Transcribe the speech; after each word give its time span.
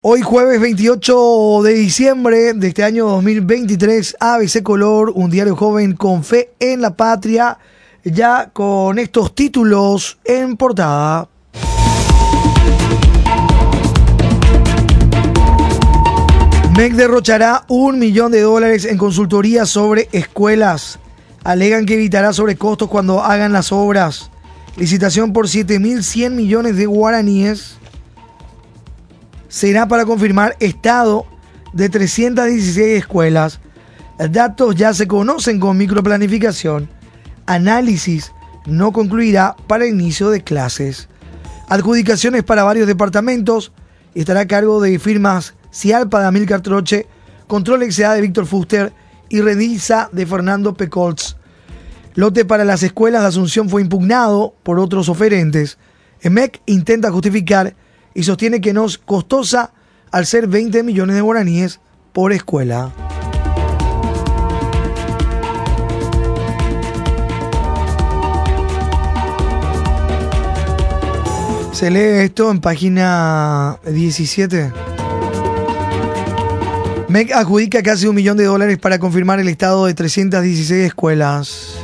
Hoy 0.00 0.22
jueves 0.22 0.60
28 0.60 1.62
de 1.64 1.72
diciembre 1.72 2.54
de 2.54 2.68
este 2.68 2.84
año 2.84 3.06
2023, 3.06 4.18
ABC 4.20 4.62
Color, 4.62 5.10
un 5.12 5.28
diario 5.28 5.56
joven 5.56 5.96
con 5.96 6.22
fe 6.22 6.52
en 6.60 6.80
la 6.80 6.94
patria, 6.94 7.58
ya 8.04 8.50
con 8.52 9.00
estos 9.00 9.34
títulos 9.34 10.20
en 10.24 10.56
portada. 10.56 11.28
MEC 16.76 16.92
derrochará 16.92 17.64
un 17.66 17.98
millón 17.98 18.30
de 18.30 18.42
dólares 18.42 18.84
en 18.84 18.98
consultoría 18.98 19.66
sobre 19.66 20.08
escuelas. 20.12 21.00
Alegan 21.42 21.86
que 21.86 21.94
evitará 21.94 22.32
sobrecostos 22.32 22.88
cuando 22.88 23.24
hagan 23.24 23.52
las 23.52 23.72
obras. 23.72 24.30
Licitación 24.76 25.32
por 25.32 25.48
7.100 25.48 26.30
millones 26.30 26.76
de 26.76 26.86
guaraníes 26.86 27.77
será 29.48 29.88
para 29.88 30.04
confirmar 30.04 30.56
estado 30.60 31.26
de 31.72 31.88
316 31.88 32.98
escuelas. 32.98 33.60
Datos 34.30 34.74
ya 34.74 34.92
se 34.94 35.06
conocen 35.06 35.60
con 35.60 35.76
microplanificación. 35.76 36.88
Análisis 37.46 38.32
no 38.66 38.92
concluirá 38.92 39.56
para 39.66 39.86
inicio 39.86 40.30
de 40.30 40.42
clases. 40.42 41.08
Adjudicaciones 41.68 42.44
para 42.44 42.64
varios 42.64 42.86
departamentos. 42.86 43.72
Estará 44.14 44.40
a 44.40 44.46
cargo 44.46 44.80
de 44.80 44.98
firmas 44.98 45.54
Cialpa 45.72 46.20
de 46.20 46.26
Amilcar 46.26 46.60
Troche, 46.60 47.06
Control 47.46 47.90
XA 47.90 48.14
de 48.14 48.20
Víctor 48.22 48.46
Fuster 48.46 48.92
y 49.28 49.40
Redisa 49.40 50.08
de 50.12 50.26
Fernando 50.26 50.74
Pecolz. 50.74 51.36
Lote 52.14 52.44
para 52.44 52.64
las 52.64 52.82
escuelas 52.82 53.22
de 53.22 53.28
Asunción 53.28 53.68
fue 53.68 53.82
impugnado 53.82 54.54
por 54.62 54.80
otros 54.80 55.08
oferentes. 55.08 55.78
EMEC 56.20 56.60
intenta 56.66 57.12
justificar 57.12 57.76
y 58.14 58.22
sostiene 58.22 58.60
que 58.60 58.72
no 58.72 58.86
es 58.86 58.98
costosa 58.98 59.72
al 60.10 60.26
ser 60.26 60.46
20 60.46 60.82
millones 60.82 61.16
de 61.16 61.22
guaraníes 61.22 61.80
por 62.12 62.32
escuela. 62.32 62.92
Se 71.72 71.92
lee 71.92 72.24
esto 72.24 72.50
en 72.50 72.60
página 72.60 73.78
17. 73.86 74.72
MEC 77.08 77.32
adjudica 77.32 77.82
casi 77.84 78.08
un 78.08 78.16
millón 78.16 78.36
de 78.36 78.46
dólares 78.46 78.78
para 78.78 78.98
confirmar 78.98 79.38
el 79.38 79.48
estado 79.48 79.86
de 79.86 79.94
316 79.94 80.86
escuelas. 80.86 81.76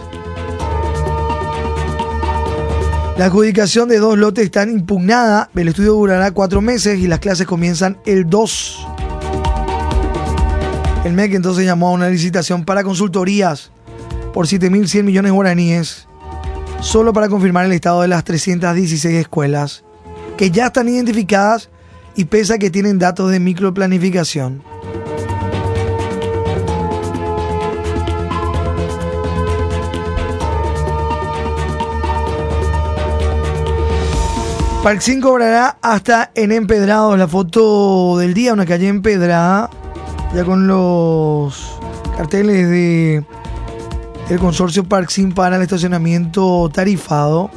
La 3.17 3.27
adjudicación 3.27 3.89
de 3.89 3.99
dos 3.99 4.19
lotes 4.19 4.45
está 4.45 4.65
impugnada. 4.65 5.49
El 5.55 5.69
estudio 5.69 5.93
durará 5.93 6.33
cuatro 6.33 6.61
meses 6.61 6.99
y 6.99 7.07
las 7.07 7.21
clases 7.21 7.47
comienzan 7.47 7.97
el 8.07 8.29
2. 8.29 8.89
El 11.05 11.13
MEC 11.13 11.35
entonces 11.35 11.65
llamó 11.65 11.89
a 11.89 11.93
una 11.93 12.09
licitación 12.09 12.65
para 12.65 12.83
consultorías 12.83 13.71
por 14.33 14.49
7.100 14.49 15.05
millones 15.05 15.31
de 15.31 15.35
guaraníes, 15.35 16.09
solo 16.81 17.13
para 17.13 17.29
confirmar 17.29 17.67
el 17.67 17.73
estado 17.73 18.03
de 18.03 18.09
las 18.09 18.25
316 18.25 19.15
escuelas, 19.15 19.85
que 20.37 20.51
ya 20.51 20.67
están 20.67 20.89
identificadas 20.89 21.71
y 22.17 22.25
pese 22.25 22.55
a 22.55 22.59
que 22.59 22.71
tienen 22.71 22.99
datos 22.99 23.31
de 23.31 23.39
microplanificación. 23.39 24.65
Park 34.85 35.01
5 35.01 35.27
cobrará 35.27 35.79
hasta 35.81 36.31
en 36.35 36.53
Empedrados 36.53 37.19
la 37.19 37.27
foto 37.27 38.19
del 38.19 38.35
día, 38.35 38.53
una 38.53 38.67
calle 38.67 38.89
empedrada, 38.89 39.71
ya 40.35 40.45
con 40.45 40.67
los 40.67 41.79
carteles 42.19 42.69
de 42.69 43.25
el 44.29 44.39
consorcio 44.39 44.85
Park 44.85 45.11
para 45.35 45.57
el 45.57 45.63
estacionamiento 45.63 46.71
tarifado. 46.71 47.51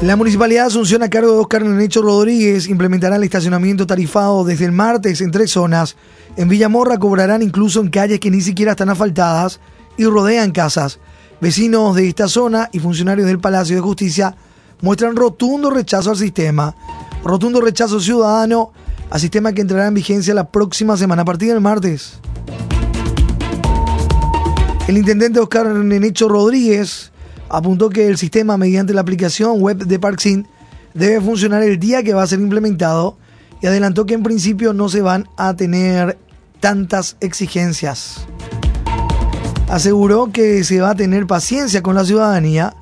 La 0.00 0.16
Municipalidad 0.16 0.62
de 0.62 0.68
Asunción, 0.68 1.02
a 1.02 1.10
cargo 1.10 1.32
de 1.32 1.38
Oscar 1.40 1.62
Nenecho 1.62 2.00
Rodríguez, 2.00 2.68
implementará 2.68 3.16
el 3.16 3.24
estacionamiento 3.24 3.86
tarifado 3.86 4.44
desde 4.44 4.64
el 4.64 4.72
martes 4.72 5.20
en 5.20 5.30
tres 5.30 5.50
zonas. 5.50 5.96
En 6.38 6.48
Villamorra 6.48 6.96
cobrarán 6.96 7.42
incluso 7.42 7.82
en 7.82 7.90
calles 7.90 8.18
que 8.18 8.30
ni 8.30 8.40
siquiera 8.40 8.70
están 8.70 8.88
asfaltadas 8.88 9.60
y 9.98 10.06
rodean 10.06 10.52
casas. 10.52 11.00
Vecinos 11.38 11.94
de 11.94 12.08
esta 12.08 12.28
zona 12.28 12.70
y 12.72 12.78
funcionarios 12.78 13.26
del 13.26 13.38
Palacio 13.38 13.76
de 13.76 13.82
Justicia 13.82 14.34
muestran 14.80 15.16
rotundo 15.16 15.68
rechazo 15.68 16.10
al 16.10 16.16
sistema. 16.16 16.74
Rotundo 17.22 17.60
rechazo 17.60 18.00
ciudadano 18.00 18.72
al 19.10 19.20
sistema 19.20 19.52
que 19.52 19.60
entrará 19.60 19.86
en 19.86 19.94
vigencia 19.94 20.32
la 20.32 20.50
próxima 20.50 20.96
semana 20.96 21.22
a 21.22 21.24
partir 21.26 21.48
del 21.48 21.60
martes. 21.60 22.20
El 24.88 24.96
intendente 24.96 25.38
Oscar 25.38 25.66
Nenecho 25.66 26.26
Rodríguez 26.28 27.12
apuntó 27.50 27.90
que 27.90 28.06
el 28.06 28.16
sistema 28.16 28.56
mediante 28.56 28.94
la 28.94 29.02
aplicación 29.02 29.60
web 29.60 29.84
de 29.84 29.98
Parksin 29.98 30.48
debe 30.94 31.20
funcionar 31.20 31.62
el 31.62 31.78
día 31.78 32.02
que 32.02 32.14
va 32.14 32.22
a 32.22 32.26
ser 32.26 32.40
implementado 32.40 33.18
y 33.60 33.66
adelantó 33.66 34.06
que 34.06 34.14
en 34.14 34.22
principio 34.22 34.72
no 34.72 34.88
se 34.88 35.02
van 35.02 35.28
a 35.36 35.54
tener 35.54 36.16
tantas 36.60 37.16
exigencias 37.20 38.26
aseguró 39.68 40.30
que 40.32 40.64
se 40.64 40.80
va 40.80 40.90
a 40.90 40.94
tener 40.94 41.26
paciencia 41.26 41.82
con 41.82 41.94
la 41.94 42.04
ciudadanía 42.04 42.74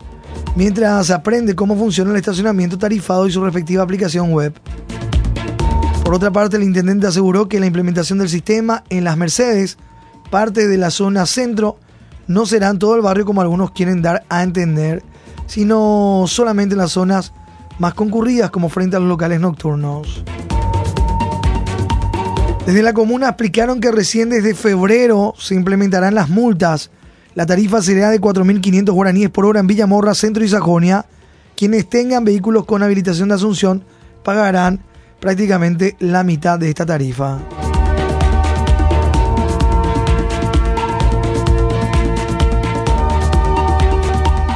mientras 0.56 1.06
se 1.06 1.12
aprende 1.12 1.54
cómo 1.54 1.76
funciona 1.76 2.10
el 2.10 2.16
estacionamiento 2.16 2.78
tarifado 2.78 3.26
y 3.26 3.32
su 3.32 3.42
respectiva 3.42 3.82
aplicación 3.82 4.32
web. 4.32 4.54
Por 6.04 6.14
otra 6.14 6.30
parte, 6.30 6.56
el 6.56 6.62
intendente 6.62 7.06
aseguró 7.06 7.48
que 7.48 7.60
la 7.60 7.66
implementación 7.66 8.18
del 8.18 8.28
sistema 8.28 8.84
en 8.90 9.04
las 9.04 9.16
Mercedes, 9.16 9.78
parte 10.30 10.68
de 10.68 10.76
la 10.76 10.90
zona 10.90 11.24
centro, 11.26 11.78
no 12.26 12.46
será 12.46 12.68
en 12.68 12.78
todo 12.78 12.94
el 12.94 13.02
barrio 13.02 13.24
como 13.24 13.40
algunos 13.40 13.70
quieren 13.70 14.02
dar 14.02 14.24
a 14.28 14.42
entender, 14.42 15.02
sino 15.46 16.24
solamente 16.26 16.74
en 16.74 16.78
las 16.78 16.92
zonas 16.92 17.32
más 17.78 17.94
concurridas 17.94 18.50
como 18.50 18.68
frente 18.68 18.96
a 18.96 19.00
los 19.00 19.08
locales 19.08 19.40
nocturnos. 19.40 20.24
Desde 22.66 22.82
la 22.82 22.94
comuna 22.94 23.28
explicaron 23.28 23.78
que 23.78 23.92
recién 23.92 24.30
desde 24.30 24.54
febrero 24.54 25.34
se 25.38 25.54
implementarán 25.54 26.14
las 26.14 26.30
multas. 26.30 26.90
La 27.34 27.44
tarifa 27.44 27.82
será 27.82 28.08
de 28.08 28.20
4.500 28.20 28.90
guaraníes 28.90 29.28
por 29.28 29.44
hora 29.44 29.60
en 29.60 29.66
Villamorra, 29.66 30.14
Centro 30.14 30.42
y 30.42 30.48
Sajonia. 30.48 31.04
Quienes 31.56 31.88
tengan 31.90 32.24
vehículos 32.24 32.64
con 32.64 32.82
habilitación 32.82 33.28
de 33.28 33.34
Asunción 33.34 33.84
pagarán 34.22 34.80
prácticamente 35.20 35.94
la 35.98 36.24
mitad 36.24 36.58
de 36.58 36.70
esta 36.70 36.86
tarifa. 36.86 37.38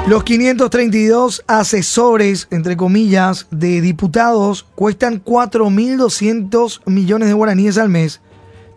Los 0.08 0.24
532 0.24 1.44
asesores, 1.46 2.48
entre 2.50 2.78
comillas, 2.78 3.46
de 3.50 3.82
diputados 3.82 4.64
cuestan 4.74 5.22
4.200 5.22 6.80
millones 6.86 7.28
de 7.28 7.34
guaraníes 7.34 7.76
al 7.76 7.90
mes. 7.90 8.22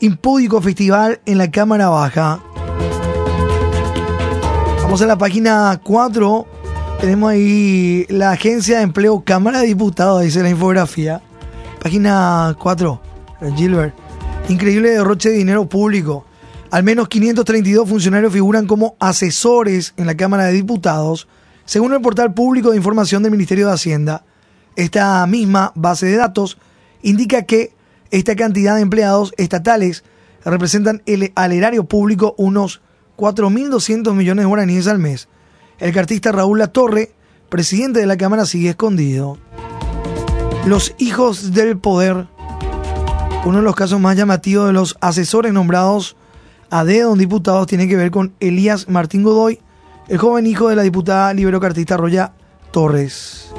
Impúdico 0.01 0.61
festival 0.61 1.21
en 1.25 1.37
la 1.37 1.49
Cámara 1.49 1.87
Baja. 1.87 2.43
Vamos 4.81 5.01
a 5.01 5.05
la 5.05 5.17
página 5.17 5.79
4. 5.81 6.45
Tenemos 6.99 7.31
ahí 7.31 8.05
la 8.09 8.31
Agencia 8.31 8.79
de 8.79 8.83
Empleo 8.83 9.23
Cámara 9.23 9.61
de 9.61 9.67
Diputados, 9.67 10.23
dice 10.23 10.43
la 10.43 10.49
infografía. 10.49 11.21
Página 11.81 12.57
4, 12.59 13.01
Gilbert. 13.55 13.95
Increíble 14.49 14.89
derroche 14.89 15.29
de 15.29 15.37
dinero 15.37 15.65
público. 15.65 16.25
Al 16.71 16.83
menos 16.83 17.09
532 17.09 17.87
funcionarios 17.87 18.31
figuran 18.31 18.65
como 18.65 18.95
asesores 18.97 19.93
en 19.97 20.07
la 20.07 20.15
Cámara 20.15 20.45
de 20.45 20.53
Diputados, 20.53 21.27
según 21.65 21.93
el 21.93 21.99
portal 21.99 22.33
público 22.33 22.71
de 22.71 22.77
información 22.77 23.23
del 23.23 23.33
Ministerio 23.33 23.67
de 23.67 23.73
Hacienda. 23.73 24.23
Esta 24.77 25.27
misma 25.27 25.73
base 25.75 26.05
de 26.05 26.15
datos 26.15 26.57
indica 27.01 27.41
que 27.41 27.73
esta 28.09 28.37
cantidad 28.37 28.75
de 28.75 28.83
empleados 28.83 29.33
estatales 29.35 30.05
representan 30.45 31.03
al 31.35 31.51
erario 31.51 31.83
público 31.83 32.35
unos 32.37 32.81
4.200 33.17 34.13
millones 34.13 34.43
de 34.43 34.47
guaraníes 34.47 34.87
al 34.87 34.97
mes. 34.97 35.27
El 35.77 35.93
cartista 35.93 36.31
Raúl 36.31 36.59
Latorre, 36.59 37.11
presidente 37.49 37.99
de 37.99 38.05
la 38.05 38.15
Cámara, 38.15 38.45
sigue 38.45 38.69
escondido. 38.69 39.37
Los 40.65 40.95
hijos 40.99 41.53
del 41.53 41.77
poder, 41.77 42.27
uno 43.43 43.57
de 43.57 43.63
los 43.63 43.75
casos 43.75 43.99
más 43.99 44.15
llamativos 44.15 44.67
de 44.67 44.73
los 44.73 44.95
asesores 45.01 45.51
nombrados 45.51 46.15
a 46.71 46.85
dedo 46.85 47.15
diputados 47.15 47.67
tiene 47.67 47.87
que 47.87 47.97
ver 47.97 48.09
con 48.09 48.33
Elías 48.39 48.87
Martín 48.89 49.23
Godoy, 49.23 49.59
el 50.07 50.17
joven 50.17 50.47
hijo 50.47 50.69
de 50.69 50.77
la 50.77 50.83
diputada 50.83 51.33
liberocartista 51.33 51.97
Roya 51.97 52.33
Torres. 52.71 53.51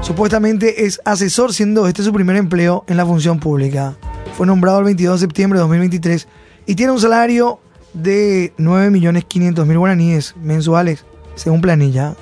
Supuestamente 0.00 0.86
es 0.86 1.00
asesor 1.04 1.52
siendo 1.52 1.86
este 1.86 2.02
su 2.02 2.12
primer 2.12 2.36
empleo 2.36 2.84
en 2.86 2.96
la 2.96 3.04
función 3.04 3.40
pública. 3.40 3.96
Fue 4.36 4.46
nombrado 4.46 4.78
el 4.78 4.84
22 4.84 5.20
de 5.20 5.26
septiembre 5.26 5.58
de 5.58 5.62
2023 5.62 6.28
y 6.66 6.74
tiene 6.76 6.92
un 6.92 7.00
salario 7.00 7.60
de 7.94 8.54
9.500.000 8.58 9.78
guaraníes 9.78 10.34
mensuales, 10.40 11.04
según 11.34 11.60
planilla. 11.60 12.14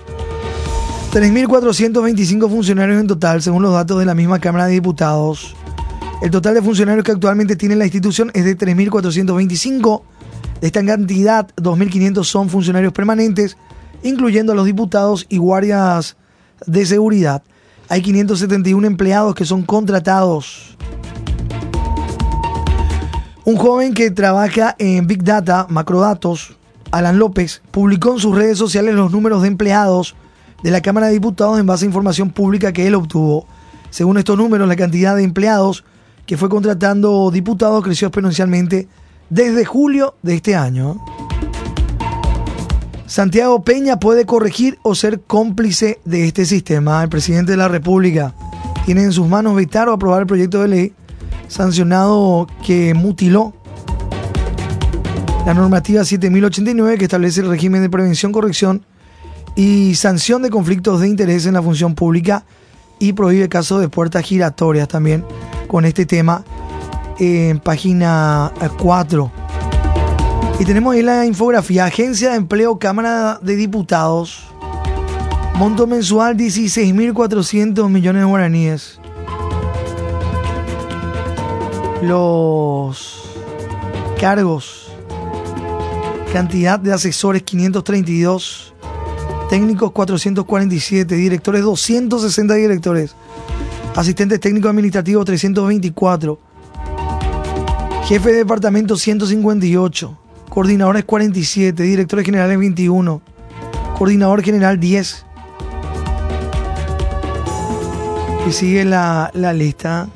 3.425 1.13 2.49
funcionarios 2.49 3.01
en 3.01 3.07
total, 3.07 3.43
según 3.43 3.63
los 3.63 3.73
datos 3.73 3.99
de 3.99 4.07
la 4.07 4.15
misma 4.15 4.39
Cámara 4.39 4.67
de 4.67 4.73
Diputados. 4.73 5.55
El 6.21 6.31
total 6.31 6.53
de 6.53 6.61
funcionarios 6.61 7.03
que 7.03 7.13
actualmente 7.13 7.57
tiene 7.57 7.77
la 7.77 7.85
institución 7.85 8.31
es 8.35 8.45
de 8.45 8.57
3.425. 8.57 10.03
De 10.61 10.67
esta 10.67 10.85
cantidad, 10.85 11.49
2.500 11.57 12.25
son 12.25 12.51
funcionarios 12.51 12.93
permanentes, 12.93 13.57
incluyendo 14.03 14.53
a 14.53 14.55
los 14.55 14.67
diputados 14.67 15.25
y 15.31 15.39
guardias 15.39 16.17
de 16.67 16.85
seguridad. 16.85 17.43
Hay 17.89 18.03
571 18.03 18.87
empleados 18.87 19.35
que 19.35 19.47
son 19.47 19.63
contratados. 19.63 20.77
Un 23.47 23.57
joven 23.57 23.95
que 23.95 24.11
trabaja 24.11 24.77
en 24.79 25.07
Big 25.07 25.25
Data, 25.25 25.67
Macrodatos, 25.71 26.59
Alan 26.91 27.19
López, 27.19 27.63
publicó 27.71 28.13
en 28.13 28.19
sus 28.19 28.37
redes 28.37 28.59
sociales 28.59 28.95
los 28.95 29.11
números 29.11 29.41
de 29.41 29.49
empleados 29.49 30.15
de 30.63 30.71
la 30.71 30.83
Cámara 30.83 31.07
de 31.07 31.15
Diputados 31.15 31.59
en 31.59 31.65
base 31.65 31.87
a 31.87 31.89
información 31.89 32.31
pública 32.31 32.75
que 32.75 32.87
él 32.87 32.95
obtuvo. 32.95 33.47
Según 33.89 34.19
estos 34.19 34.37
números, 34.37 34.69
la 34.69 34.77
cantidad 34.77 35.17
de 35.17 35.25
empleados 35.25 35.83
que 36.31 36.37
fue 36.37 36.49
contratando 36.49 37.29
diputados 37.33 37.83
creció 37.83 38.07
exponencialmente 38.07 38.87
desde 39.31 39.65
julio 39.65 40.15
de 40.23 40.37
este 40.37 40.55
año. 40.55 41.05
Santiago 43.05 43.65
Peña 43.65 43.99
puede 43.99 44.27
corregir 44.27 44.79
o 44.85 44.95
ser 44.95 45.23
cómplice 45.23 45.99
de 46.05 46.29
este 46.29 46.45
sistema. 46.45 47.03
El 47.03 47.09
presidente 47.09 47.51
de 47.51 47.57
la 47.57 47.67
República 47.67 48.33
tiene 48.87 49.03
en 49.03 49.11
sus 49.11 49.27
manos 49.27 49.57
vetar 49.57 49.89
o 49.89 49.93
aprobar 49.93 50.21
el 50.21 50.29
proyecto 50.29 50.63
de 50.63 50.69
ley 50.69 50.93
sancionado 51.49 52.47
que 52.65 52.95
mutiló 52.95 53.53
la 55.45 55.53
normativa 55.53 56.05
7089 56.05 56.97
que 56.97 57.07
establece 57.07 57.41
el 57.41 57.49
régimen 57.49 57.83
de 57.83 57.91
prevención, 57.91 58.31
corrección 58.31 58.87
y 59.57 59.97
sanción 59.97 60.43
de 60.43 60.51
conflictos 60.51 61.01
de 61.01 61.09
interés 61.09 61.47
en 61.47 61.55
la 61.55 61.63
función 61.63 61.97
pública 61.97 62.45
y 63.01 63.15
prohíbe 63.15 63.49
casos 63.49 63.81
de 63.81 63.89
puertas 63.89 64.23
giratorias 64.23 64.87
también 64.87 65.25
con 65.71 65.85
este 65.85 66.05
tema 66.05 66.43
en 67.21 67.61
página 67.61 68.53
4. 68.77 69.31
Y 70.59 70.65
tenemos 70.65 70.95
ahí 70.95 71.03
la 71.03 71.25
infografía, 71.25 71.85
Agencia 71.85 72.31
de 72.31 72.37
Empleo, 72.37 72.81
Cámara 72.81 73.39
de 73.41 73.55
Diputados, 73.55 74.49
monto 75.55 75.87
mensual 75.87 76.37
16.400 76.37 77.89
millones 77.89 78.23
de 78.23 78.27
guaraníes. 78.27 79.01
Los 82.03 83.23
cargos, 84.21 84.89
cantidad 86.33 86.81
de 86.81 86.93
asesores 86.93 87.45
532 87.45 88.75
técnicos 89.49 89.93
447, 89.93 91.15
directores 91.15 91.63
260 91.63 92.55
directores, 92.55 93.15
asistentes 93.97 94.41
técnicos 94.41 94.71
administrativos 94.71 95.25
324, 95.25 96.39
jefe 98.05 98.31
de 98.31 98.37
departamento 98.37 98.97
158, 98.97 100.19
coordinadores 100.49 101.05
47, 101.05 101.83
directores 101.83 102.25
generales 102.25 102.59
21, 102.59 103.23
coordinador 103.99 104.43
general 104.43 104.79
10. 104.79 105.27
Y 108.49 108.53
sigue 108.53 108.85
la, 108.85 109.31
la 109.35 109.53
lista. 109.53 110.09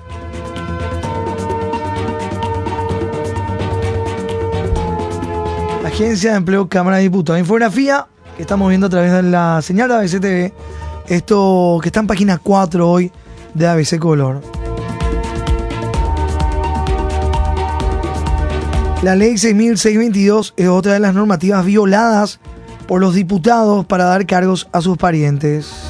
Agencia 5.85 6.31
de 6.33 6.39
Empleo, 6.39 6.69
Cámara 6.69 6.97
de 6.97 7.05
Diputados. 7.05 7.39
Infografía 7.39 8.07
que 8.37 8.43
estamos 8.43 8.69
viendo 8.69 8.89
a 8.89 8.91
través 8.91 9.13
de 9.13 9.23
la 9.23 9.61
señal 9.63 9.89
de 9.89 9.95
ABC 9.95 10.21
TV. 10.21 10.53
Esto 11.07 11.79
que 11.83 11.89
está 11.89 12.01
en 12.01 12.07
página 12.07 12.39
4 12.39 12.91
hoy 12.91 13.13
de 13.55 13.67
ABC 13.67 13.99
Color. 13.99 14.41
La 19.03 19.17
ley 19.17 19.37
6622 19.37 20.55
es 20.57 20.69
otra 20.69 20.95
de 20.95 21.01
las 21.01 21.15
normativas 21.15 21.65
violadas 21.65 22.41
por 22.87 23.01
los 23.01 23.15
diputados 23.15 23.85
para 23.85 24.05
dar 24.05 24.27
cargos 24.27 24.69
a 24.73 24.81
sus 24.81 24.97
parientes. 24.97 25.84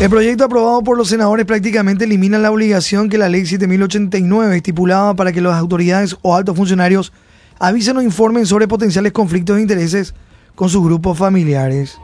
El 0.00 0.10
proyecto 0.10 0.44
aprobado 0.44 0.84
por 0.84 0.96
los 0.96 1.08
senadores 1.08 1.44
prácticamente 1.44 2.04
elimina 2.04 2.38
la 2.38 2.52
obligación 2.52 3.08
que 3.08 3.18
la 3.18 3.28
ley 3.28 3.44
7089 3.44 4.56
estipulaba 4.56 5.14
para 5.14 5.32
que 5.32 5.40
las 5.40 5.54
autoridades 5.54 6.16
o 6.22 6.36
altos 6.36 6.56
funcionarios 6.56 7.12
avisen 7.58 7.96
o 7.96 8.02
informen 8.02 8.46
sobre 8.46 8.68
potenciales 8.68 9.10
conflictos 9.10 9.56
de 9.56 9.62
intereses 9.62 10.14
con 10.54 10.68
sus 10.68 10.84
grupos 10.84 11.18
familiares. 11.18 11.98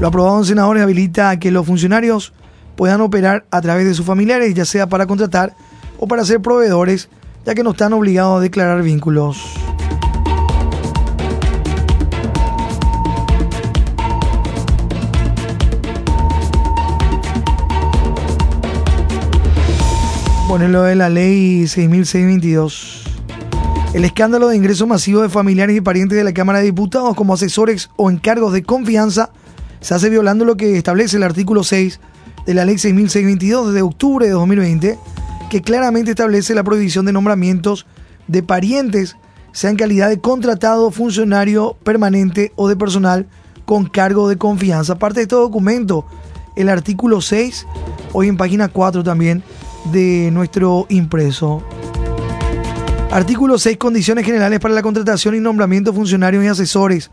Lo 0.00 0.08
aprobado 0.08 0.38
en 0.38 0.44
senadores 0.44 0.82
habilita 0.82 1.30
a 1.30 1.38
que 1.38 1.50
los 1.50 1.64
funcionarios 1.64 2.34
puedan 2.76 3.00
operar 3.00 3.46
a 3.50 3.62
través 3.62 3.86
de 3.86 3.94
sus 3.94 4.04
familiares, 4.04 4.52
ya 4.52 4.66
sea 4.66 4.86
para 4.86 5.06
contratar 5.06 5.54
o 5.98 6.06
para 6.06 6.26
ser 6.26 6.42
proveedores, 6.42 7.08
ya 7.46 7.54
que 7.54 7.62
no 7.62 7.70
están 7.70 7.94
obligados 7.94 8.38
a 8.38 8.42
declarar 8.42 8.82
vínculos. 8.82 9.54
Ponerlo 20.50 20.82
de 20.82 20.96
la 20.96 21.08
ley 21.08 21.68
6622. 21.68 23.04
El 23.94 24.04
escándalo 24.04 24.48
de 24.48 24.56
ingreso 24.56 24.84
masivo 24.84 25.22
de 25.22 25.28
familiares 25.28 25.76
y 25.76 25.80
parientes 25.80 26.18
de 26.18 26.24
la 26.24 26.34
Cámara 26.34 26.58
de 26.58 26.64
Diputados 26.64 27.14
como 27.14 27.34
asesores 27.34 27.88
o 27.94 28.10
encargos 28.10 28.52
de 28.52 28.64
confianza 28.64 29.30
se 29.80 29.94
hace 29.94 30.10
violando 30.10 30.44
lo 30.44 30.56
que 30.56 30.76
establece 30.76 31.18
el 31.18 31.22
artículo 31.22 31.62
6 31.62 32.00
de 32.46 32.54
la 32.54 32.64
ley 32.64 32.78
6622 32.78 33.72
de 33.72 33.82
octubre 33.82 34.26
de 34.26 34.32
2020, 34.32 34.98
que 35.50 35.62
claramente 35.62 36.10
establece 36.10 36.52
la 36.56 36.64
prohibición 36.64 37.06
de 37.06 37.12
nombramientos 37.12 37.86
de 38.26 38.42
parientes, 38.42 39.16
sea 39.52 39.70
en 39.70 39.76
calidad 39.76 40.08
de 40.08 40.18
contratado, 40.18 40.90
funcionario 40.90 41.76
permanente 41.84 42.52
o 42.56 42.68
de 42.68 42.74
personal 42.74 43.28
con 43.66 43.86
cargo 43.86 44.28
de 44.28 44.36
confianza. 44.36 44.94
Aparte 44.94 45.20
de 45.20 45.22
este 45.22 45.36
documento, 45.36 46.06
el 46.56 46.68
artículo 46.68 47.20
6, 47.20 47.68
hoy 48.12 48.26
en 48.26 48.36
página 48.36 48.66
4 48.66 49.04
también, 49.04 49.44
de 49.86 50.30
nuestro 50.32 50.86
impreso. 50.88 51.62
Artículo 53.10 53.58
6. 53.58 53.76
Condiciones 53.76 54.24
generales 54.24 54.60
para 54.60 54.74
la 54.74 54.82
contratación 54.82 55.34
y 55.34 55.40
nombramiento 55.40 55.90
de 55.90 55.96
funcionarios 55.96 56.44
y 56.44 56.48
asesores. 56.48 57.10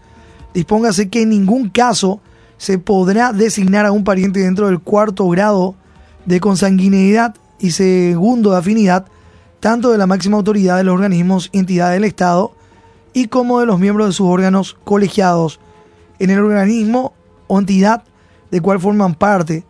Dispóngase 0.53 1.09
que 1.09 1.23
en 1.23 1.29
ningún 1.29 1.69
caso 1.69 2.21
se 2.57 2.77
podrá 2.77 3.33
designar 3.33 3.85
a 3.85 3.91
un 3.91 4.03
pariente 4.03 4.39
dentro 4.39 4.67
del 4.67 4.79
cuarto 4.79 5.27
grado 5.29 5.75
de 6.25 6.39
consanguineidad 6.39 7.35
y 7.59 7.71
segundo 7.71 8.51
de 8.51 8.57
afinidad, 8.57 9.05
tanto 9.59 9.91
de 9.91 9.97
la 9.97 10.07
máxima 10.07 10.37
autoridad 10.37 10.77
de 10.77 10.83
los 10.83 10.93
organismos 10.93 11.49
y 11.51 11.59
entidades 11.59 11.95
del 11.95 12.03
Estado 12.03 12.53
y 13.13 13.27
como 13.27 13.59
de 13.59 13.65
los 13.65 13.79
miembros 13.79 14.07
de 14.07 14.13
sus 14.13 14.27
órganos 14.27 14.77
colegiados 14.83 15.59
en 16.19 16.29
el 16.29 16.39
organismo 16.39 17.13
o 17.47 17.57
entidad 17.59 18.03
de 18.51 18.61
cual 18.61 18.79
forman 18.79 19.15
parte 19.15 19.63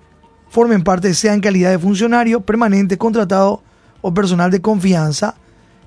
formen 0.50 0.84
parte 0.84 1.14
sea 1.14 1.34
en 1.34 1.42
calidad 1.42 1.72
de 1.72 1.80
funcionario 1.80 2.42
permanente, 2.42 2.98
contratado 2.98 3.62
o 4.02 4.14
personal 4.14 4.52
de 4.52 4.62
confianza 4.62 5.36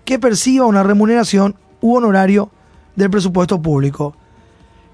que 0.05 0.19
perciba 0.19 0.67
una 0.67 0.83
remuneración 0.83 1.55
u 1.81 1.97
honorario 1.97 2.51
del 2.97 3.11
presupuesto 3.11 3.63
público. 3.63 4.17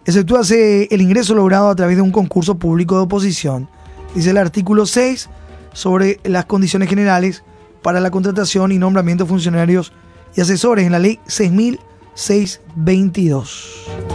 Exceptúase 0.04 0.86
el 0.90 1.00
ingreso 1.00 1.34
logrado 1.34 1.68
a 1.68 1.74
través 1.74 1.96
de 1.96 2.02
un 2.02 2.12
concurso 2.12 2.56
público 2.56 2.96
de 2.96 3.02
oposición. 3.02 3.68
Dice 4.14 4.30
el 4.30 4.38
artículo 4.38 4.86
6 4.86 5.28
sobre 5.72 6.20
las 6.24 6.44
condiciones 6.44 6.88
generales 6.88 7.42
para 7.82 8.00
la 8.00 8.10
contratación 8.10 8.72
y 8.72 8.78
nombramiento 8.78 9.24
de 9.24 9.30
funcionarios 9.30 9.92
y 10.36 10.40
asesores 10.40 10.86
en 10.86 10.92
la 10.92 10.98
ley 10.98 11.20
6622. 11.26 14.05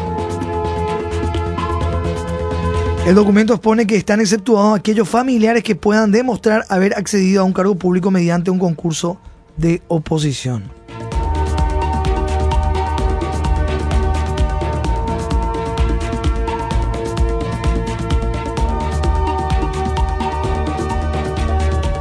El 3.03 3.15
documento 3.15 3.55
expone 3.55 3.87
que 3.87 3.95
están 3.95 4.21
exceptuados 4.21 4.77
aquellos 4.77 5.09
familiares 5.09 5.63
que 5.63 5.75
puedan 5.75 6.11
demostrar 6.11 6.65
haber 6.69 6.93
accedido 6.93 7.41
a 7.41 7.43
un 7.43 7.51
cargo 7.51 7.73
público 7.73 8.11
mediante 8.11 8.51
un 8.51 8.59
concurso 8.59 9.17
de 9.57 9.81
oposición. 9.87 10.71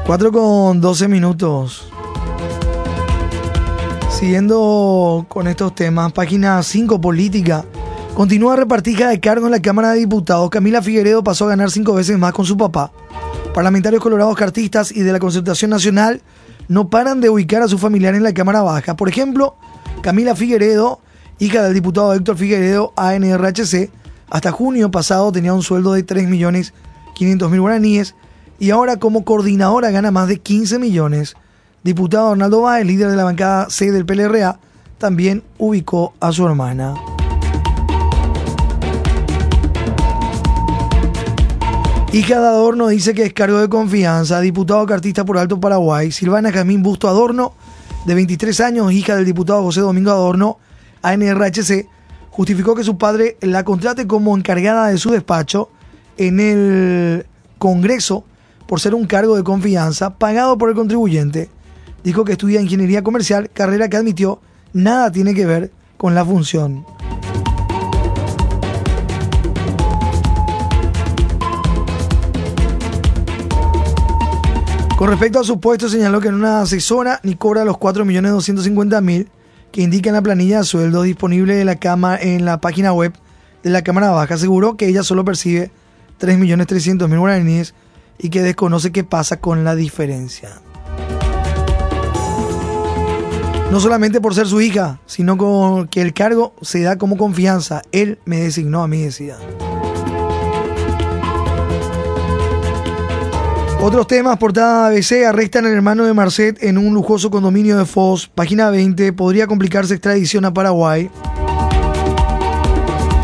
Cuatro 0.06 0.30
con 0.30 0.82
12 0.82 1.08
minutos. 1.08 1.88
Siguiendo 4.10 5.24
con 5.28 5.46
estos 5.48 5.74
temas, 5.74 6.12
página 6.12 6.62
5 6.62 7.00
política. 7.00 7.64
Continúa 8.14 8.56
repartija 8.56 9.08
de 9.08 9.20
cargo 9.20 9.46
en 9.46 9.52
la 9.52 9.62
Cámara 9.62 9.92
de 9.92 10.00
Diputados. 10.00 10.50
Camila 10.50 10.82
Figueredo 10.82 11.24
pasó 11.24 11.46
a 11.46 11.50
ganar 11.50 11.70
cinco 11.70 11.94
veces 11.94 12.18
más 12.18 12.32
con 12.32 12.44
su 12.44 12.56
papá. 12.56 12.92
Parlamentarios 13.54 14.02
colorados 14.02 14.36
cartistas 14.36 14.92
y 14.92 15.00
de 15.00 15.12
la 15.12 15.18
Concertación 15.18 15.70
Nacional 15.70 16.20
no 16.68 16.90
paran 16.90 17.20
de 17.20 17.30
ubicar 17.30 17.62
a 17.62 17.68
su 17.68 17.78
familiar 17.78 18.14
en 18.14 18.22
la 18.22 18.34
Cámara 18.34 18.62
Baja. 18.62 18.94
Por 18.94 19.08
ejemplo, 19.08 19.56
Camila 20.02 20.36
Figueredo, 20.36 21.00
hija 21.38 21.62
del 21.62 21.74
diputado 21.74 22.12
Héctor 22.14 22.36
Figueredo, 22.36 22.92
ANRHC, 22.96 23.90
hasta 24.28 24.52
junio 24.52 24.90
pasado 24.90 25.32
tenía 25.32 25.54
un 25.54 25.62
sueldo 25.62 25.92
de 25.92 26.06
3.500.000 26.06 27.60
guaraníes 27.60 28.14
y 28.58 28.70
ahora 28.70 28.98
como 28.98 29.24
coordinadora 29.24 29.90
gana 29.90 30.10
más 30.10 30.28
de 30.28 30.38
15 30.38 30.78
millones. 30.78 31.36
Diputado 31.82 32.32
Arnaldo 32.32 32.62
Báez, 32.62 32.86
líder 32.86 33.10
de 33.10 33.16
la 33.16 33.24
bancada 33.24 33.70
C 33.70 33.90
del 33.90 34.04
PLRA, 34.04 34.60
también 34.98 35.42
ubicó 35.58 36.12
a 36.20 36.30
su 36.32 36.46
hermana. 36.46 36.94
Hija 42.12 42.40
de 42.40 42.46
Adorno 42.48 42.88
dice 42.88 43.14
que 43.14 43.22
es 43.22 43.32
cargo 43.32 43.60
de 43.60 43.68
confianza. 43.68 44.40
Diputado 44.40 44.84
cartista 44.84 45.24
por 45.24 45.38
Alto 45.38 45.60
Paraguay. 45.60 46.10
Silvana 46.10 46.50
Jamín 46.50 46.82
Busto 46.82 47.06
Adorno, 47.06 47.54
de 48.04 48.16
23 48.16 48.60
años, 48.62 48.92
hija 48.92 49.14
del 49.14 49.24
diputado 49.24 49.62
José 49.62 49.80
Domingo 49.80 50.10
Adorno, 50.10 50.58
ANRHC, 51.02 51.86
justificó 52.30 52.74
que 52.74 52.82
su 52.82 52.98
padre 52.98 53.36
la 53.40 53.62
contrate 53.62 54.08
como 54.08 54.36
encargada 54.36 54.88
de 54.88 54.98
su 54.98 55.12
despacho 55.12 55.70
en 56.16 56.40
el 56.40 57.26
Congreso 57.58 58.24
por 58.66 58.80
ser 58.80 58.96
un 58.96 59.06
cargo 59.06 59.36
de 59.36 59.44
confianza 59.44 60.18
pagado 60.18 60.58
por 60.58 60.68
el 60.68 60.74
contribuyente. 60.74 61.48
Dijo 62.02 62.24
que 62.24 62.32
estudia 62.32 62.60
ingeniería 62.60 63.04
comercial, 63.04 63.50
carrera 63.50 63.88
que 63.88 63.98
admitió 63.98 64.40
nada 64.72 65.12
tiene 65.12 65.32
que 65.32 65.46
ver 65.46 65.70
con 65.96 66.16
la 66.16 66.24
función. 66.24 66.84
Con 75.00 75.08
respecto 75.08 75.40
a 75.40 75.44
su 75.44 75.60
puesto, 75.60 75.88
señaló 75.88 76.20
que 76.20 76.28
en 76.28 76.34
una 76.34 76.60
asesora 76.60 77.20
ni 77.22 77.34
cobra 77.34 77.64
los 77.64 77.76
4.250.000 77.76 79.28
que 79.72 79.80
indica 79.80 80.10
en 80.10 80.14
la 80.14 80.20
planilla 80.20 80.58
de 80.58 80.64
sueldo 80.64 81.00
disponible 81.00 81.54
de 81.54 81.64
la 81.64 81.76
cama 81.76 82.18
en 82.20 82.44
la 82.44 82.60
página 82.60 82.92
web 82.92 83.14
de 83.62 83.70
la 83.70 83.80
Cámara 83.80 84.10
Baja. 84.10 84.34
Aseguró 84.34 84.76
que 84.76 84.88
ella 84.88 85.02
solo 85.02 85.24
percibe 85.24 85.70
3.300.000 86.20 87.18
guaraníes 87.18 87.72
y 88.18 88.28
que 88.28 88.42
desconoce 88.42 88.92
qué 88.92 89.02
pasa 89.02 89.40
con 89.40 89.64
la 89.64 89.74
diferencia. 89.74 90.60
No 93.70 93.80
solamente 93.80 94.20
por 94.20 94.34
ser 94.34 94.48
su 94.48 94.60
hija, 94.60 95.00
sino 95.06 95.38
con 95.38 95.88
que 95.88 96.02
el 96.02 96.12
cargo 96.12 96.52
se 96.60 96.82
da 96.82 96.98
como 96.98 97.16
confianza. 97.16 97.80
Él 97.92 98.18
me 98.26 98.40
designó 98.40 98.82
a 98.82 98.86
mí, 98.86 99.00
decía. 99.00 99.38
Otros 103.82 104.06
temas, 104.06 104.36
portada 104.36 104.88
ABC, 104.88 105.24
arrestan 105.26 105.64
al 105.64 105.72
hermano 105.72 106.04
de 106.04 106.12
Marcet 106.12 106.62
en 106.62 106.76
un 106.76 106.92
lujoso 106.92 107.30
condominio 107.30 107.78
de 107.78 107.86
Foz. 107.86 108.28
Página 108.28 108.68
20, 108.68 109.14
podría 109.14 109.46
complicarse 109.46 109.94
extradición 109.94 110.44
a 110.44 110.52
Paraguay. 110.52 111.10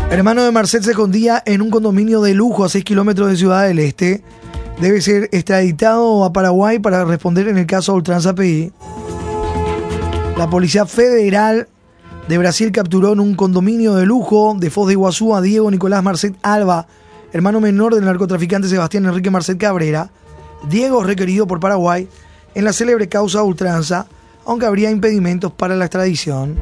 hermano 0.09 0.43
de 0.43 0.51
Marcet 0.51 0.81
se 0.81 0.91
escondía 0.91 1.43
en 1.45 1.61
un 1.61 1.69
condominio 1.69 2.21
de 2.21 2.33
lujo 2.33 2.65
a 2.65 2.69
6 2.69 2.83
kilómetros 2.83 3.29
de 3.29 3.37
Ciudad 3.37 3.67
del 3.67 3.77
Este. 3.77 4.23
Debe 4.81 4.99
ser 5.01 5.29
extraditado 5.31 6.23
a 6.23 6.33
Paraguay 6.33 6.79
para 6.79 7.05
responder 7.05 7.47
en 7.49 7.59
el 7.59 7.67
caso 7.67 7.93
Ultranza 7.93 8.33
PI. 8.33 8.73
La 10.37 10.49
Policía 10.49 10.87
Federal 10.87 11.67
de 12.27 12.37
Brasil 12.39 12.71
capturó 12.71 13.13
en 13.13 13.19
un 13.19 13.35
condominio 13.35 13.93
de 13.93 14.07
lujo 14.07 14.55
de 14.59 14.71
Foz 14.71 14.87
de 14.87 14.93
Iguazú 14.93 15.35
a 15.35 15.41
Diego 15.41 15.69
Nicolás 15.69 16.03
Marcet 16.03 16.33
Alba, 16.41 16.87
hermano 17.31 17.61
menor 17.61 17.93
del 17.93 18.05
narcotraficante 18.05 18.67
Sebastián 18.67 19.05
Enrique 19.05 19.29
Marcet 19.29 19.59
Cabrera 19.59 20.09
Diego 20.69 21.03
requerido 21.03 21.47
por 21.47 21.59
Paraguay 21.59 22.07
en 22.55 22.65
la 22.65 22.73
célebre 22.73 23.07
causa 23.07 23.43
ultranza, 23.43 24.07
aunque 24.45 24.65
habría 24.65 24.89
impedimentos 24.89 25.51
para 25.51 25.75
la 25.75 25.85
extradición. 25.85 26.55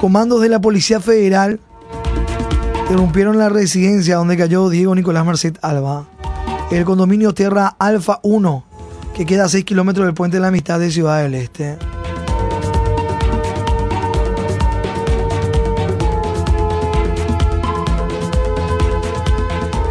Comandos 0.00 0.40
de 0.40 0.48
la 0.48 0.60
Policía 0.60 1.00
Federal 1.00 1.60
interrumpieron 2.82 3.38
la 3.38 3.48
residencia 3.48 4.16
donde 4.16 4.36
cayó 4.36 4.68
Diego 4.68 4.94
Nicolás 4.94 5.24
Marcet 5.24 5.58
Alba, 5.62 6.06
el 6.70 6.84
condominio 6.84 7.34
Tierra 7.34 7.76
Alfa 7.78 8.18
1, 8.22 8.64
que 9.14 9.26
queda 9.26 9.44
a 9.44 9.48
6 9.48 9.64
kilómetros 9.64 10.06
del 10.06 10.14
puente 10.14 10.38
de 10.38 10.40
la 10.40 10.48
Amistad 10.48 10.80
de 10.80 10.90
Ciudad 10.90 11.22
del 11.22 11.34
Este. 11.34 11.78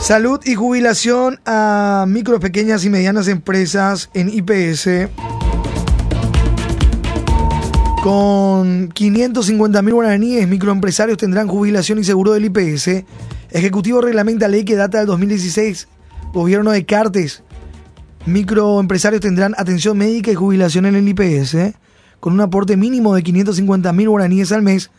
Salud 0.09 0.39
y 0.43 0.55
jubilación 0.55 1.39
a 1.45 2.05
micro, 2.07 2.39
pequeñas 2.39 2.83
y 2.83 2.89
medianas 2.89 3.27
empresas 3.27 4.09
en 4.15 4.27
IPS. 4.29 5.07
Con 8.01 8.89
550 8.89 9.81
mil 9.83 9.93
guaraníes, 9.93 10.47
microempresarios 10.47 11.19
tendrán 11.19 11.47
jubilación 11.47 11.99
y 11.99 12.03
seguro 12.03 12.31
del 12.31 12.45
IPS. 12.45 13.03
Ejecutivo 13.51 14.01
reglamenta 14.01 14.47
ley 14.47 14.65
que 14.65 14.75
data 14.75 14.97
del 14.97 15.05
2016. 15.05 15.87
Gobierno 16.33 16.71
de 16.71 16.87
Cartes. 16.87 17.43
Microempresarios 18.25 19.21
tendrán 19.21 19.53
atención 19.59 19.95
médica 19.95 20.31
y 20.31 20.33
jubilación 20.33 20.87
en 20.87 20.95
el 20.95 21.07
IPS. 21.07 21.75
Con 22.19 22.33
un 22.33 22.41
aporte 22.41 22.77
mínimo 22.77 23.13
de 23.13 23.21
550 23.21 23.93
mil 23.93 24.09
guaraníes 24.09 24.51
al 24.53 24.63
mes, 24.63 24.89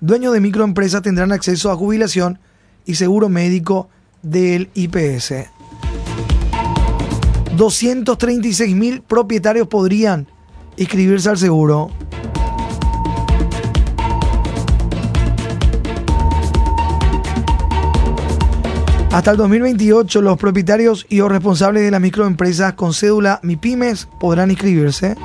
dueños 0.00 0.32
de 0.32 0.38
microempresas 0.38 1.02
tendrán 1.02 1.32
acceso 1.32 1.72
a 1.72 1.76
jubilación 1.76 2.38
y 2.86 2.94
seguro 2.94 3.28
médico 3.28 3.88
del 4.22 4.70
IPS. 4.74 5.50
236 7.56 8.74
mil 8.74 9.02
propietarios 9.02 9.68
podrían 9.68 10.26
inscribirse 10.76 11.28
al 11.28 11.38
seguro. 11.38 11.90
Hasta 19.12 19.32
el 19.32 19.36
2028, 19.38 20.22
los 20.22 20.38
propietarios 20.38 21.04
y 21.08 21.20
o 21.20 21.28
responsables 21.28 21.82
de 21.82 21.90
las 21.90 22.00
microempresas 22.00 22.74
con 22.74 22.94
cédula 22.94 23.40
MIPIMES 23.42 24.08
podrán 24.20 24.50
inscribirse. 24.50 25.16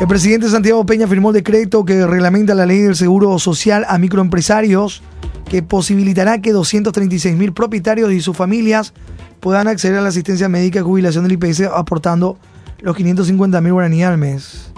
El 0.00 0.06
presidente 0.06 0.48
Santiago 0.48 0.86
Peña 0.86 1.06
firmó 1.06 1.30
el 1.30 1.34
decreto 1.34 1.84
que 1.84 2.06
reglamenta 2.06 2.54
la 2.54 2.64
ley 2.64 2.78
del 2.78 2.96
seguro 2.96 3.38
social 3.38 3.84
a 3.88 3.98
microempresarios 3.98 5.02
que 5.48 5.62
posibilitará 5.62 6.40
que 6.40 6.52
236 6.52 7.36
mil 7.36 7.52
propietarios 7.52 8.12
y 8.12 8.20
sus 8.20 8.36
familias 8.36 8.92
puedan 9.40 9.68
acceder 9.68 9.98
a 9.98 10.02
la 10.02 10.08
asistencia 10.08 10.48
médica 10.48 10.80
y 10.80 10.82
jubilación 10.82 11.24
del 11.26 11.32
IPS 11.32 11.62
aportando 11.72 12.38
los 12.80 12.96
550 12.96 13.60
mil 13.60 13.72
guaraníes 13.72 14.06
al 14.06 14.18
mes. 14.18 14.72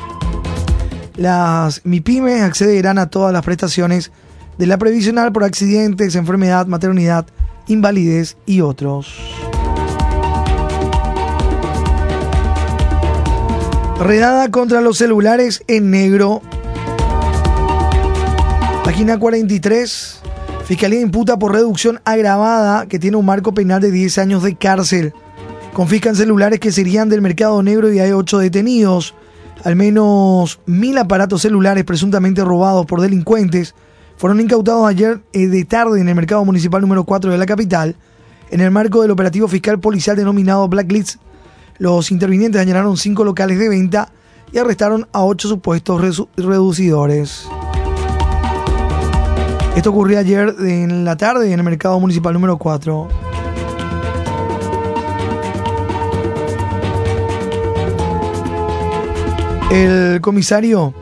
Las 1.16 1.82
MIPIMES 1.84 2.42
accederán 2.42 2.98
a 2.98 3.10
todas 3.10 3.32
las 3.32 3.44
prestaciones 3.44 4.10
de 4.58 4.66
la 4.66 4.78
previsional 4.78 5.32
por 5.32 5.44
accidentes, 5.44 6.14
enfermedad, 6.14 6.66
maternidad, 6.66 7.26
invalidez 7.66 8.36
y 8.46 8.60
otros. 8.60 9.14
Redada 14.00 14.50
contra 14.50 14.80
los 14.80 14.96
celulares 14.96 15.62
en 15.66 15.90
negro. 15.90 16.40
Página 18.82 19.18
43. 19.18 20.19
Fiscalía 20.64 21.00
imputa 21.00 21.38
por 21.38 21.52
reducción 21.52 22.00
agravada 22.04 22.86
que 22.86 22.98
tiene 22.98 23.16
un 23.16 23.26
marco 23.26 23.52
penal 23.52 23.80
de 23.80 23.90
10 23.90 24.18
años 24.18 24.42
de 24.42 24.54
cárcel. 24.54 25.12
Confiscan 25.72 26.14
celulares 26.14 26.60
que 26.60 26.72
serían 26.72 27.08
del 27.08 27.22
mercado 27.22 27.62
negro 27.62 27.92
y 27.92 27.98
hay 27.98 28.12
8 28.12 28.38
detenidos. 28.38 29.14
Al 29.64 29.76
menos 29.76 30.60
mil 30.66 30.96
aparatos 30.98 31.42
celulares 31.42 31.84
presuntamente 31.84 32.44
robados 32.44 32.86
por 32.86 33.00
delincuentes 33.00 33.74
fueron 34.16 34.40
incautados 34.40 34.86
ayer 34.86 35.20
eh, 35.32 35.48
de 35.48 35.64
tarde 35.64 36.00
en 36.00 36.08
el 36.08 36.14
mercado 36.14 36.44
municipal 36.44 36.80
número 36.80 37.04
4 37.04 37.32
de 37.32 37.38
la 37.38 37.46
capital, 37.46 37.96
en 38.50 38.60
el 38.60 38.70
marco 38.70 39.02
del 39.02 39.10
operativo 39.10 39.48
fiscal 39.48 39.80
policial 39.80 40.16
denominado 40.16 40.68
Blacklist 40.68 41.16
los 41.80 42.10
intervinientes 42.10 42.60
dañaron 42.60 42.98
cinco 42.98 43.24
locales 43.24 43.58
de 43.58 43.70
venta 43.70 44.12
y 44.52 44.58
arrestaron 44.58 45.08
a 45.12 45.24
ocho 45.24 45.48
supuestos 45.48 46.26
reducidores. 46.36 47.48
Esto 49.76 49.90
ocurrió 49.90 50.18
ayer 50.18 50.54
en 50.60 51.04
la 51.04 51.16
tarde 51.16 51.52
en 51.52 51.58
el 51.58 51.64
mercado 51.64 51.98
municipal 52.00 52.32
número 52.34 52.58
4. 52.58 53.08
El 59.70 60.20
comisario 60.20 60.92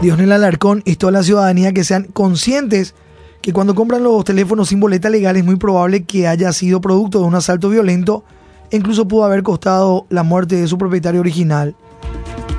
Dionel 0.00 0.30
Alarcón 0.30 0.82
instó 0.86 1.08
a 1.08 1.10
la 1.10 1.24
ciudadanía 1.24 1.72
que 1.72 1.82
sean 1.82 2.04
conscientes 2.04 2.94
que 3.42 3.52
cuando 3.52 3.74
compran 3.74 4.04
los 4.04 4.24
teléfonos 4.24 4.68
sin 4.68 4.78
boleta 4.78 5.10
legal 5.10 5.36
es 5.36 5.44
muy 5.44 5.56
probable 5.56 6.04
que 6.04 6.28
haya 6.28 6.52
sido 6.52 6.80
producto 6.80 7.18
de 7.18 7.24
un 7.24 7.34
asalto 7.34 7.68
violento 7.68 8.24
incluso 8.70 9.08
pudo 9.08 9.24
haber 9.24 9.42
costado 9.42 10.06
la 10.08 10.22
muerte 10.22 10.56
de 10.56 10.68
su 10.68 10.78
propietario 10.78 11.20
original. 11.20 11.74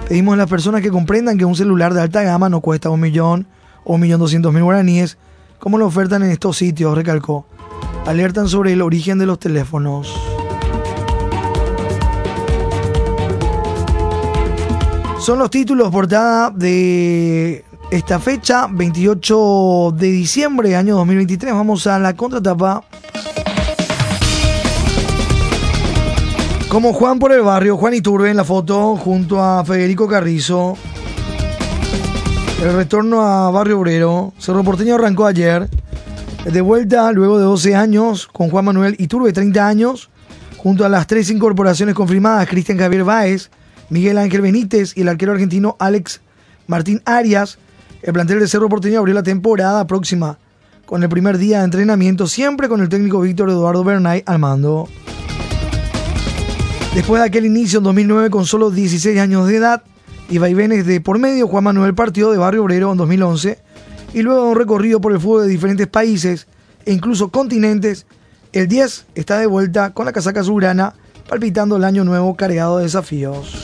Pedimos 0.10 0.34
a 0.34 0.38
las 0.38 0.50
personas 0.50 0.82
que 0.82 0.92
comprendan 0.92 1.38
que 1.38 1.46
un 1.46 1.56
celular 1.56 1.94
de 1.94 2.02
alta 2.02 2.22
gama 2.22 2.50
no 2.50 2.60
cuesta 2.60 2.90
un 2.90 3.00
millón 3.00 3.48
o 3.84 3.96
un 3.96 4.02
millón 4.02 4.20
doscientos 4.20 4.54
mil 4.54 4.64
guaraníes, 4.64 5.18
como 5.60 5.78
lo 5.78 5.86
ofertan 5.86 6.24
en 6.24 6.32
estos 6.32 6.58
sitios, 6.58 6.96
recalcó. 6.96 7.46
Alertan 8.06 8.48
sobre 8.48 8.74
el 8.74 8.82
origen 8.82 9.20
de 9.20 9.26
los 9.26 9.40
teléfonos. 9.40 10.12
Son 15.20 15.38
los 15.38 15.52
títulos 15.52 15.92
portada 15.92 16.50
de 16.50 17.64
esta 17.92 18.20
fecha, 18.20 18.68
28 18.72 19.94
de 19.96 20.08
diciembre, 20.08 20.76
año 20.76 20.96
2023. 20.96 21.54
Vamos 21.54 21.86
a 21.86 22.00
la 22.00 22.16
contratapa. 22.16 22.84
Como 26.70 26.94
Juan 26.94 27.20
por 27.20 27.34
el 27.34 27.42
barrio, 27.42 27.78
Juan 27.78 27.94
Iturbe 27.94 28.32
en 28.32 28.38
la 28.38 28.46
foto, 28.46 28.96
junto 28.96 29.44
a 29.44 29.64
Federico 29.64 30.08
Carrizo. 30.08 30.78
El 32.62 32.74
retorno 32.74 33.24
a 33.24 33.50
Barrio 33.50 33.80
Obrero. 33.80 34.34
Cerro 34.38 34.64
Porteño 34.64 34.94
arrancó 34.94 35.26
ayer. 35.26 35.68
De 36.46 36.62
vuelta 36.62 37.12
luego 37.12 37.40
de 37.40 37.44
12 37.44 37.76
años 37.76 38.28
con 38.28 38.52
Juan 38.52 38.66
Manuel 38.66 38.96
Iturbe, 39.00 39.34
30 39.34 39.68
años, 39.68 40.12
junto 40.58 40.86
a 40.86 40.90
las 40.90 41.08
tres 41.08 41.32
incorporaciones 41.32 41.96
confirmadas, 41.96 42.48
Cristian 42.48 42.78
Javier 42.78 43.04
Báez, 43.04 43.50
Miguel 43.90 44.20
Ángel 44.20 44.42
Benítez 44.42 44.96
y 44.96 45.02
el 45.02 45.08
arquero 45.08 45.32
argentino 45.32 45.76
Alex 45.80 46.22
Martín 46.68 47.02
Arias. 47.04 47.58
El 48.04 48.14
plantel 48.14 48.40
de 48.40 48.48
Cerro 48.48 48.70
Porteño 48.70 49.00
abrió 49.00 49.16
la 49.16 49.24
temporada 49.24 49.88
próxima 49.88 50.38
con 50.86 51.02
el 51.02 51.10
primer 51.10 51.40
día 51.40 51.60
de 51.60 51.66
entrenamiento, 51.66 52.28
siempre 52.28 52.70
con 52.70 52.80
el 52.80 52.90
técnico 52.90 53.22
Víctor 53.22 53.50
Eduardo 53.50 53.84
Bernay 53.84 54.22
al 54.28 54.38
mando. 54.38 54.88
Después 56.94 57.22
de 57.22 57.28
aquel 57.28 57.48
inicio 57.48 57.80
en 57.80 57.86
2009 57.86 58.30
con 58.30 58.46
solo 58.46 58.70
16 58.70 59.20
años 59.20 59.48
de 59.48 59.56
edad 59.56 59.84
y 60.32 60.38
vaivenes 60.38 60.86
de 60.86 61.02
por 61.02 61.20
medio, 61.20 61.46
Juan 61.50 61.66
Manuel 61.66 61.94
partió 61.94 62.32
de 62.32 62.38
Barrio 62.38 62.64
Obrero 62.64 62.90
en 62.94 62.98
2011 62.98 63.60
y 64.14 64.22
luego 64.22 64.46
de 64.46 64.52
un 64.52 64.58
recorrido 64.58 65.02
por 65.02 65.12
el 65.12 65.20
fútbol 65.20 65.42
de 65.42 65.50
diferentes 65.50 65.88
países 65.88 66.48
e 66.86 66.94
incluso 66.94 67.30
continentes, 67.30 68.06
el 68.54 68.70
10 68.70 69.08
está 69.16 69.40
de 69.40 69.46
vuelta 69.46 69.94
con 69.94 70.06
la 70.06 70.14
casaca 70.14 70.40
azulgrana 70.40 70.94
palpitando 71.28 71.76
el 71.76 71.84
año 71.84 72.06
nuevo 72.06 72.34
cargado 72.38 72.78
de 72.78 72.84
desafíos. 72.86 73.62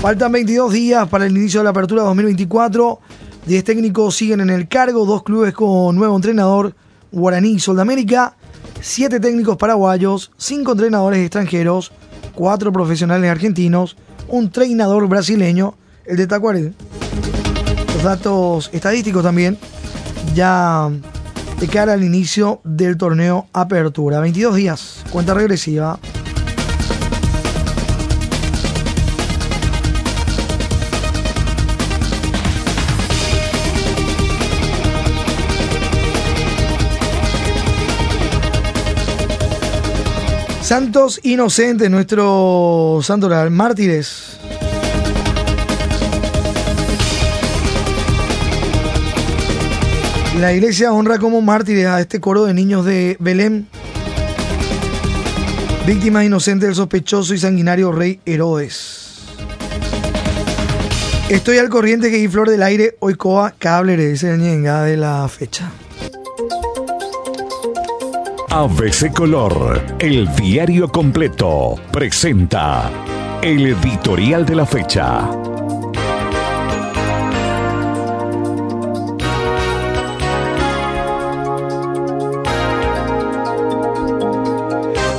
Faltan 0.00 0.30
22 0.30 0.72
días 0.72 1.08
para 1.08 1.26
el 1.26 1.36
inicio 1.36 1.58
de 1.60 1.64
la 1.64 1.70
apertura 1.70 2.04
2024. 2.04 3.00
10 3.46 3.64
técnicos 3.64 4.14
siguen 4.14 4.40
en 4.40 4.50
el 4.50 4.68
cargo, 4.68 5.04
dos 5.04 5.24
clubes 5.24 5.54
con 5.54 5.96
nuevo 5.96 6.14
entrenador, 6.14 6.76
Guaraní 7.10 7.54
y 7.54 7.58
Soldamérica, 7.58 8.36
7 8.80 9.18
técnicos 9.18 9.56
paraguayos, 9.56 10.30
5 10.36 10.70
entrenadores 10.70 11.18
extranjeros, 11.18 11.90
cuatro 12.32 12.72
profesionales 12.72 13.28
argentinos, 13.30 13.96
un 14.28 14.50
treinador 14.50 15.08
brasileño, 15.08 15.74
el 16.06 16.16
de 16.16 16.26
Tacuarel. 16.26 16.74
Los 17.94 18.02
datos 18.02 18.70
estadísticos 18.72 19.22
también, 19.22 19.58
ya 20.34 20.90
de 21.58 21.68
cara 21.68 21.92
al 21.92 22.04
inicio 22.04 22.60
del 22.64 22.96
torneo 22.96 23.46
Apertura. 23.52 24.20
22 24.20 24.56
días, 24.56 25.04
cuenta 25.10 25.34
regresiva. 25.34 25.98
Santos 40.64 41.20
inocentes, 41.22 41.90
nuestro 41.90 42.98
santo 43.02 43.26
oral, 43.26 43.50
mártires. 43.50 44.38
La 50.40 50.54
iglesia 50.54 50.90
honra 50.90 51.18
como 51.18 51.42
mártires 51.42 51.84
a 51.84 52.00
este 52.00 52.18
coro 52.18 52.46
de 52.46 52.54
niños 52.54 52.86
de 52.86 53.18
Belén, 53.20 53.68
víctimas 55.86 56.24
inocentes 56.24 56.68
del 56.68 56.74
sospechoso 56.74 57.34
y 57.34 57.38
sanguinario 57.38 57.92
rey 57.92 58.20
Herodes. 58.24 59.18
Estoy 61.28 61.58
al 61.58 61.68
corriente 61.68 62.08
que 62.08 62.16
hay 62.16 62.28
flor 62.28 62.48
del 62.48 62.62
aire, 62.62 62.96
hoy 63.00 63.16
coa 63.16 63.50
cable, 63.58 63.98
dice 63.98 64.28
de 64.28 64.96
la 64.96 65.28
fecha. 65.28 65.70
ABC 68.56 69.12
Color, 69.12 69.82
el 69.98 70.32
diario 70.36 70.86
completo, 70.86 71.74
presenta 71.90 72.88
el 73.42 73.66
editorial 73.66 74.46
de 74.46 74.54
la 74.54 74.64
fecha. 74.64 75.28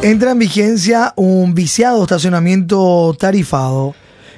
Entra 0.01 0.31
en 0.31 0.39
vigencia 0.39 1.11
un 1.17 1.53
viciado 1.53 2.03
estacionamiento 2.03 3.17
tarifado. 3.19 3.95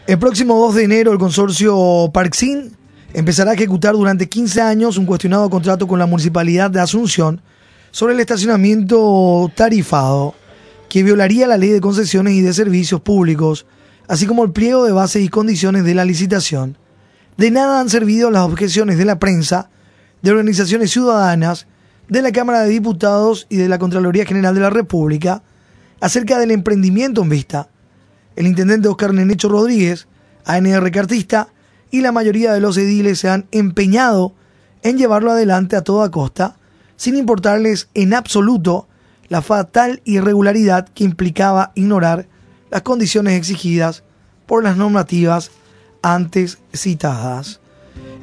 El 0.07 0.17
próximo 0.17 0.57
2 0.57 0.73
de 0.73 0.83
enero 0.85 1.11
el 1.11 1.19
consorcio 1.19 2.09
Parksin 2.11 2.75
empezará 3.13 3.51
a 3.51 3.53
ejecutar 3.53 3.93
durante 3.93 4.27
15 4.27 4.59
años 4.59 4.97
un 4.97 5.05
cuestionado 5.05 5.51
contrato 5.51 5.87
con 5.87 5.99
la 5.99 6.07
Municipalidad 6.07 6.71
de 6.71 6.79
Asunción 6.79 7.43
sobre 7.91 8.13
el 8.13 8.19
estacionamiento 8.19 9.51
tarifado 9.55 10.35
que 10.89 11.03
violaría 11.03 11.47
la 11.47 11.57
ley 11.57 11.69
de 11.69 11.81
concesiones 11.81 12.33
y 12.33 12.41
de 12.41 12.53
servicios 12.53 13.01
públicos, 13.01 13.65
así 14.07 14.25
como 14.25 14.43
el 14.43 14.51
pliego 14.51 14.85
de 14.85 14.91
bases 14.91 15.23
y 15.23 15.29
condiciones 15.29 15.83
de 15.83 15.95
la 15.95 16.05
licitación. 16.05 16.77
De 17.37 17.51
nada 17.51 17.79
han 17.79 17.89
servido 17.89 18.31
las 18.31 18.43
objeciones 18.43 18.97
de 18.97 19.05
la 19.05 19.19
prensa, 19.19 19.69
de 20.21 20.31
organizaciones 20.31 20.91
ciudadanas, 20.91 21.67
de 22.07 22.21
la 22.21 22.31
Cámara 22.31 22.61
de 22.61 22.69
Diputados 22.69 23.47
y 23.49 23.57
de 23.57 23.67
la 23.67 23.79
Contraloría 23.79 24.25
General 24.25 24.55
de 24.55 24.61
la 24.61 24.69
República 24.69 25.43
acerca 25.99 26.39
del 26.39 26.51
emprendimiento 26.51 27.21
en 27.21 27.29
vista. 27.29 27.69
El 28.35 28.47
intendente 28.47 28.87
Oscar 28.87 29.13
Nenecho 29.13 29.49
Rodríguez, 29.49 30.07
ANR 30.45 30.89
Cartista, 30.91 31.49
y 31.91 32.01
la 32.01 32.11
mayoría 32.11 32.53
de 32.53 32.59
los 32.59 32.77
ediles 32.77 33.19
se 33.19 33.29
han 33.29 33.47
empeñado 33.51 34.33
en 34.83 34.97
llevarlo 34.97 35.31
adelante 35.31 35.75
a 35.75 35.81
toda 35.81 36.11
costa, 36.11 36.56
sin 36.97 37.15
importarles 37.15 37.87
en 37.93 38.13
absoluto 38.13 38.87
la 39.29 39.41
fatal 39.41 40.01
irregularidad 40.03 40.89
que 40.89 41.05
implicaba 41.05 41.71
ignorar 41.75 42.27
las 42.69 42.81
condiciones 42.81 43.33
exigidas 43.33 44.03
por 44.45 44.63
las 44.63 44.75
normativas 44.75 45.51
antes 46.01 46.57
citadas. 46.73 47.59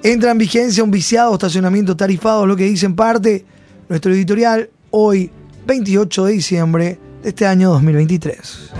Entra 0.02 0.32
en 0.32 0.38
vigencia 0.38 0.84
un 0.84 0.90
viciado 0.90 1.32
estacionamiento 1.32 1.96
tarifado, 1.96 2.46
lo 2.46 2.56
que 2.56 2.64
dice 2.64 2.86
en 2.86 2.94
parte 2.94 3.46
nuestro 3.88 4.12
editorial 4.12 4.68
hoy, 4.90 5.30
28 5.66 6.26
de 6.26 6.32
diciembre 6.32 6.98
de 7.22 7.28
este 7.30 7.46
año 7.46 7.70
2023. 7.70 8.70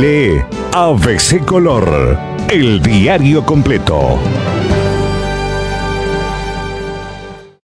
Lee 0.00 0.42
ABC 0.72 1.44
Color, 1.44 2.18
el 2.48 2.82
diario 2.82 3.44
completo. 3.44 4.18